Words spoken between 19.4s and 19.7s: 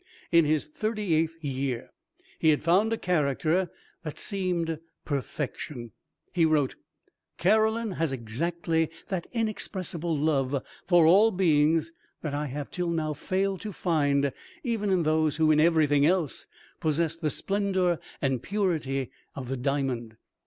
the